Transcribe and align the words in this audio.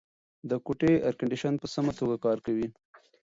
د 0.49 0.51
کوټې 0.65 0.93
اېرکنډیشن 1.05 1.53
په 1.61 1.67
سمه 1.73 1.91
توګه 1.99 2.15
کار 2.25 2.37
کوي. 2.45 2.67